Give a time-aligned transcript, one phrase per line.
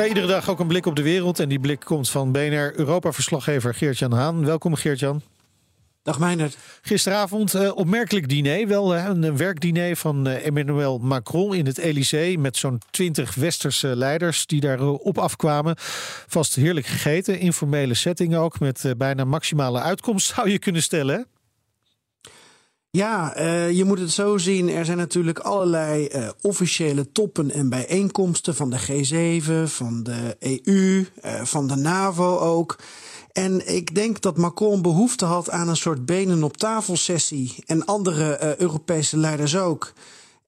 [0.00, 1.40] Ja, iedere dag ook een blik op de wereld.
[1.40, 4.44] En die blik komt van BNR Europa-verslaggever Geert-Jan Haan.
[4.44, 5.22] Welkom Geert-Jan.
[6.02, 6.56] Dag Meijnerd.
[6.82, 8.68] Gisteravond uh, opmerkelijk diner.
[8.68, 12.38] Wel uh, een werkdiner van uh, Emmanuel Macron in het Elysée.
[12.38, 15.74] Met zo'n twintig westerse leiders die daar op afkwamen.
[16.26, 17.38] Vast heerlijk gegeten.
[17.38, 18.60] Informele setting ook.
[18.60, 21.26] Met bijna maximale uitkomst zou je kunnen stellen.
[22.92, 24.68] Ja, uh, je moet het zo zien.
[24.68, 31.06] Er zijn natuurlijk allerlei uh, officiële toppen en bijeenkomsten van de G7, van de EU,
[31.24, 32.78] uh, van de NAVO ook.
[33.32, 37.54] En ik denk dat Macron behoefte had aan een soort benen op tafel sessie.
[37.66, 39.92] En andere Europese leiders ook.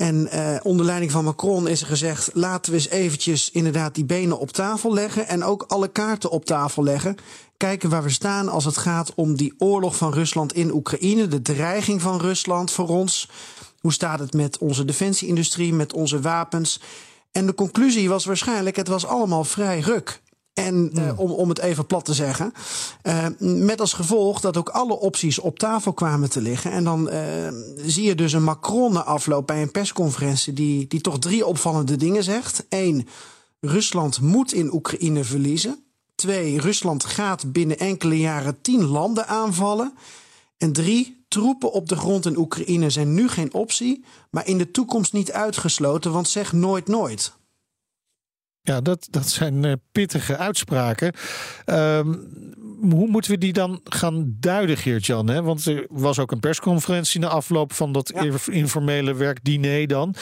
[0.00, 0.28] En
[0.62, 4.50] onder leiding van Macron is er gezegd: laten we eens eventjes inderdaad die benen op
[4.50, 5.28] tafel leggen.
[5.28, 7.16] En ook alle kaarten op tafel leggen
[7.56, 11.42] kijken waar we staan als het gaat om die oorlog van Rusland in Oekraïne, de
[11.42, 13.28] dreiging van Rusland voor ons.
[13.80, 16.80] Hoe staat het met onze defensieindustrie, met onze wapens?
[17.32, 20.20] En de conclusie was waarschijnlijk: het was allemaal vrij ruk.
[20.64, 22.52] En uh, om, om het even plat te zeggen.
[23.02, 26.70] Uh, met als gevolg dat ook alle opties op tafel kwamen te liggen.
[26.70, 27.16] En dan uh,
[27.76, 30.52] zie je dus een Macron na afloop bij een persconferentie.
[30.52, 32.64] Die, die toch drie opvallende dingen zegt.
[32.68, 33.08] Eén,
[33.60, 35.84] Rusland moet in Oekraïne verliezen.
[36.14, 39.94] Twee, Rusland gaat binnen enkele jaren tien landen aanvallen.
[40.58, 44.70] En drie, troepen op de grond in Oekraïne zijn nu geen optie, maar in de
[44.70, 47.32] toekomst niet uitgesloten, want zeg nooit nooit.
[48.62, 51.12] Ja, dat, dat zijn uh, pittige uitspraken.
[51.66, 52.28] Um,
[52.80, 55.42] hoe moeten we die dan gaan duiden, Geert-Jan?
[55.44, 58.52] Want er was ook een persconferentie na afloop van dat ja.
[58.52, 60.14] informele werkdiner dan.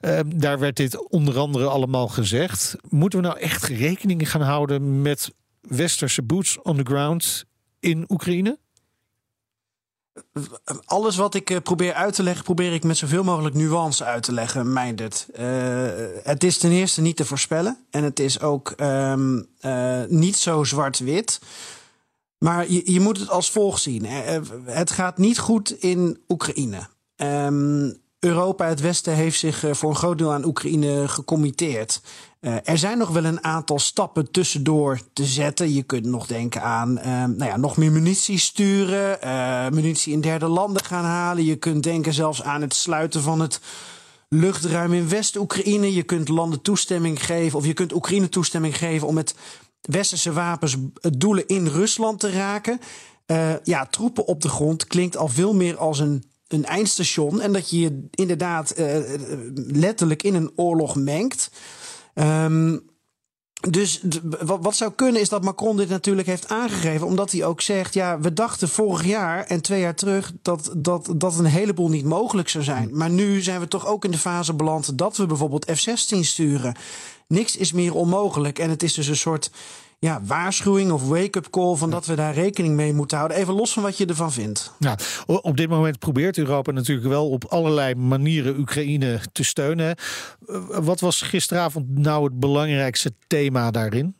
[0.00, 2.76] Uh, daar werd dit onder andere allemaal gezegd.
[2.88, 5.30] Moeten we nou echt rekening gaan houden met
[5.60, 7.44] westerse boots on the ground
[7.80, 8.58] in Oekraïne?
[10.84, 14.32] Alles wat ik probeer uit te leggen, probeer ik met zoveel mogelijk nuance uit te
[14.32, 15.26] leggen, Meindert.
[15.38, 15.44] Uh,
[16.22, 17.78] het is ten eerste niet te voorspellen.
[17.90, 21.40] En het is ook um, uh, niet zo zwart-wit.
[22.38, 24.04] Maar je, je, moet het als volgt zien.
[24.64, 26.88] Het gaat niet goed in Oekraïne.
[27.16, 32.00] Um, Europa, het Westen, heeft zich voor een groot deel aan Oekraïne gecommitteerd.
[32.40, 35.72] Uh, er zijn nog wel een aantal stappen tussendoor te zetten.
[35.72, 39.18] Je kunt nog denken aan uh, nou ja, nog meer munitie sturen,
[39.74, 41.44] munitie in derde landen gaan halen.
[41.44, 43.60] Je kunt denken zelfs aan het sluiten van het
[44.28, 45.94] luchtruim in West-Oekraïne.
[45.94, 49.34] Je kunt landen toestemming geven, of je kunt Oekraïne toestemming geven om met
[49.80, 50.76] westerse wapens
[51.18, 52.80] doelen in Rusland te raken.
[53.64, 57.40] ja, troepen op de grond klinkt al veel meer als een een eindstation.
[57.40, 58.74] En dat je je inderdaad
[59.54, 61.50] letterlijk in een oorlog mengt.
[62.14, 62.90] Um,
[63.70, 64.02] dus
[64.44, 67.06] wat zou kunnen is dat Macron dit natuurlijk heeft aangegeven.
[67.06, 71.12] Omdat hij ook zegt, ja, we dachten vorig jaar en twee jaar terug dat, dat,
[71.16, 72.88] dat een heleboel niet mogelijk zou zijn.
[72.92, 76.76] Maar nu zijn we toch ook in de fase beland dat we bijvoorbeeld F-16 sturen.
[77.26, 78.58] Niks is meer onmogelijk.
[78.58, 79.50] En het is dus een soort
[80.02, 83.38] ja, waarschuwing of wake-up call van dat we daar rekening mee moeten houden.
[83.38, 84.72] Even los van wat je ervan vindt.
[84.78, 89.96] Ja, op dit moment probeert Europa natuurlijk wel op allerlei manieren Oekraïne te steunen.
[90.46, 94.16] Eh, wat was gisteravond nou het belangrijkste thema daarin?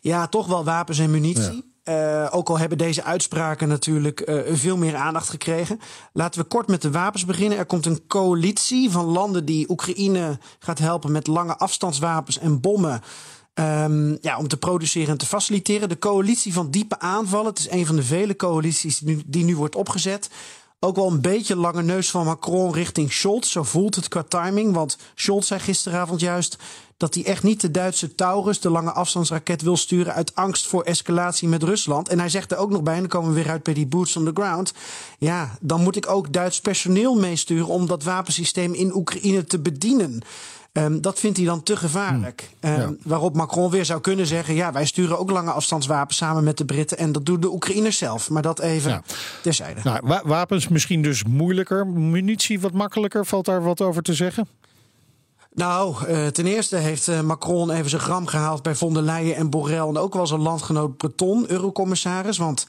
[0.00, 1.66] Ja, toch wel wapens en munitie.
[1.84, 5.80] Uh, ook al hebben deze uitspraken natuurlijk uh, veel meer aandacht gekregen.
[6.12, 7.58] Laten we kort met de wapens beginnen.
[7.58, 13.00] Er komt een coalitie van landen die Oekraïne gaat helpen met lange afstandswapens en bommen.
[13.58, 15.88] Um, ja, om te produceren en te faciliteren.
[15.88, 17.46] De coalitie van diepe aanvallen.
[17.46, 20.30] Het is een van de vele coalities die nu, die nu wordt opgezet.
[20.80, 23.50] Ook wel een beetje lange neus van Macron richting Scholz.
[23.50, 24.74] Zo voelt het qua timing.
[24.74, 26.56] Want Scholz zei gisteravond juist
[26.96, 30.82] dat hij echt niet de Duitse Taurus, de lange afstandsraket, wil sturen uit angst voor
[30.82, 32.08] escalatie met Rusland.
[32.08, 33.86] En hij zegt er ook nog bij, en dan komen we weer uit bij die
[33.86, 34.72] boots on the ground.
[35.18, 40.22] Ja, dan moet ik ook Duits personeel meesturen om dat wapensysteem in Oekraïne te bedienen.
[40.78, 42.50] Um, dat vindt hij dan te gevaarlijk.
[42.60, 42.92] Um, ja.
[43.02, 46.64] Waarop Macron weer zou kunnen zeggen: ja, wij sturen ook lange afstandswapens samen met de
[46.64, 46.98] Britten.
[46.98, 48.30] En dat doen de Oekraïners zelf.
[48.30, 49.02] Maar dat even ja.
[49.42, 49.80] terzijde.
[49.84, 51.86] Nou, wa wapens misschien dus moeilijker.
[51.86, 53.26] Munitie wat makkelijker.
[53.26, 54.48] Valt daar wat over te zeggen?
[55.54, 59.36] Nou, uh, ten eerste heeft uh, Macron even zijn gram gehaald bij von der Leyen
[59.36, 59.88] en Borrell.
[59.88, 62.38] En ook wel zijn landgenoot Breton, eurocommissaris.
[62.38, 62.66] Want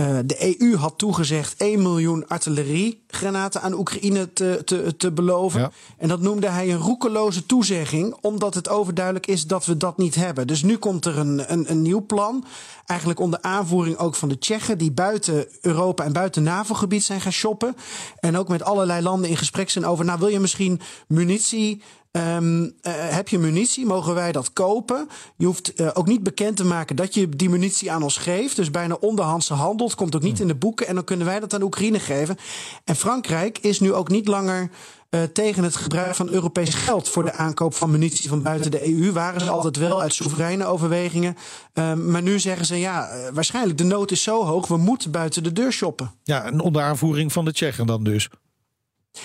[0.00, 5.60] Uh, de EU had toegezegd 1 miljoen artilleriegranaten aan Oekraïne te, te, te beloven.
[5.60, 5.70] Ja.
[5.98, 10.14] En dat noemde hij een roekeloze toezegging, omdat het overduidelijk is dat we dat niet
[10.14, 10.46] hebben.
[10.46, 12.44] Dus nu komt er een, een, een nieuw plan.
[12.86, 17.32] Eigenlijk onder aanvoering ook van de Tsjechen, die buiten Europa en buiten NAVO-gebied zijn gaan
[17.32, 17.76] shoppen.
[18.18, 20.04] En ook met allerlei landen in gesprek zijn over.
[20.04, 21.82] Nou, wil je misschien munitie
[22.16, 23.86] Um, uh, heb je munitie?
[23.86, 25.08] Mogen wij dat kopen?
[25.36, 28.56] Je hoeft uh, ook niet bekend te maken dat je die munitie aan ons geeft.
[28.56, 29.86] Dus bijna onderhandse handel.
[29.86, 30.86] Het komt ook niet in de boeken.
[30.86, 32.36] En dan kunnen wij dat aan Oekraïne geven.
[32.84, 34.70] En Frankrijk is nu ook niet langer
[35.10, 38.88] uh, tegen het gebruik van Europees geld voor de aankoop van munitie van buiten de
[38.88, 39.12] EU.
[39.12, 41.36] Waren ze altijd wel uit soevereine overwegingen.
[41.72, 44.66] Um, maar nu zeggen ze ja, waarschijnlijk de nood is zo hoog.
[44.66, 46.12] We moeten buiten de deur shoppen.
[46.22, 48.28] Ja, en onder aanvoering van de Tsjechen dan dus.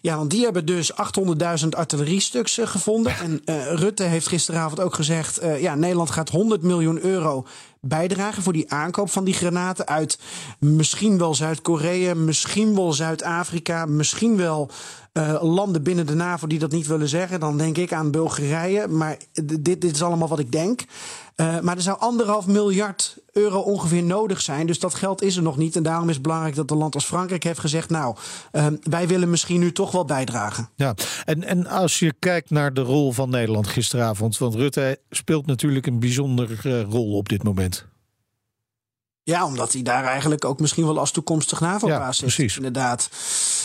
[0.00, 0.92] Ja, want die hebben dus
[1.62, 3.18] 800.000 artilleriestuks uh, gevonden.
[3.18, 7.46] En uh, Rutte heeft gisteravond ook gezegd: uh, ja, Nederland gaat 100 miljoen euro
[7.80, 10.18] bijdragen voor die aankoop van die granaten uit
[10.58, 14.70] misschien wel Zuid-Korea, misschien wel Zuid-Afrika, misschien wel
[15.40, 17.40] landen binnen de NAVO die dat niet willen zeggen.
[17.40, 18.86] Dan denk ik aan Bulgarije.
[18.86, 20.84] Maar dit, dit is allemaal wat ik denk.
[21.40, 24.66] Uh, maar er zou anderhalf miljard euro ongeveer nodig zijn.
[24.66, 25.76] Dus dat geld is er nog niet.
[25.76, 28.16] En daarom is het belangrijk dat een land als Frankrijk heeft gezegd: Nou,
[28.52, 30.68] uh, wij willen misschien nu toch wel bijdragen.
[30.74, 34.38] Ja, en, en als je kijkt naar de rol van Nederland gisteravond.
[34.38, 37.88] Want Rutte speelt natuurlijk een bijzondere uh, rol op dit moment.
[39.30, 42.56] Ja, omdat hij daar eigenlijk ook misschien wel als toekomstig NAVO-baas ja, is.
[42.56, 43.08] Inderdaad.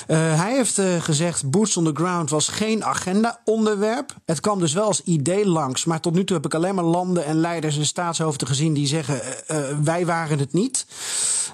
[0.08, 4.16] Uh, hij heeft uh, gezegd, boots on the ground was geen agenda-onderwerp.
[4.26, 5.86] Het kwam dus wel als idee langs.
[5.86, 8.88] Maar tot nu toe heb ik alleen maar landen en leiders en staatshoofden gezien die
[8.88, 10.86] zeggen, uh, wij waren het niet.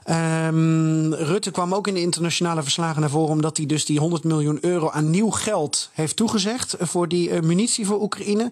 [0.10, 4.24] Um, Rutte kwam ook in de internationale verslagen naar voren, omdat hij dus die 100
[4.24, 8.52] miljoen euro aan nieuw geld heeft toegezegd voor die munitie voor Oekraïne.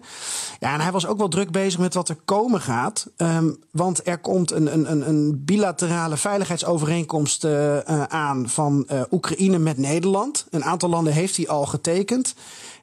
[0.60, 3.06] Ja, en hij was ook wel druk bezig met wat er komen gaat.
[3.16, 9.78] Um, want er komt een, een, een bilaterale veiligheidsovereenkomst uh, aan van uh, Oekraïne met
[9.78, 10.46] Nederland.
[10.50, 12.34] Een aantal landen heeft hij al getekend.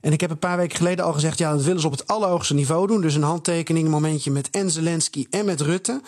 [0.02, 2.08] En ik heb een paar weken geleden al gezegd: ja, dat willen ze op het
[2.08, 3.02] allerhoogste niveau doen.
[3.02, 6.02] Dus een handtekening, momentje met en Zelensky en met Rutte.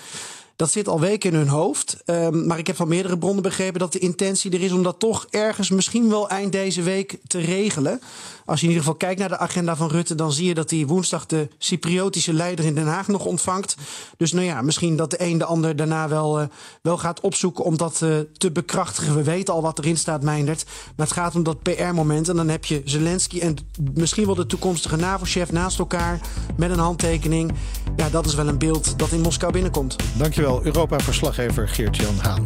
[0.60, 1.98] Dat zit al weken in hun hoofd.
[2.06, 5.00] Um, maar ik heb van meerdere bronnen begrepen dat de intentie er is om dat
[5.00, 8.02] toch ergens misschien wel eind deze week te regelen.
[8.46, 10.70] Als je in ieder geval kijkt naar de agenda van Rutte, dan zie je dat
[10.70, 13.76] hij woensdag de Cypriotische leider in Den Haag nog ontvangt.
[14.18, 16.48] Dus nou ja, misschien dat de een de ander daarna wel, uh,
[16.82, 19.16] wel gaat opzoeken om dat uh, te bekrachtigen.
[19.16, 20.66] We weten al wat erin staat, Meindert.
[20.96, 22.30] Maar het gaat om dat PR-moment.
[22.30, 23.56] En dan heb je Zelensky en
[23.94, 26.20] misschien wel de toekomstige NAVO-chef naast elkaar
[26.58, 27.52] met een handtekening.
[28.00, 29.96] Ja, dat is wel een beeld dat in Moskou binnenkomt.
[30.18, 32.46] Dankjewel, Europa-verslaggever Geert-Jan Haan.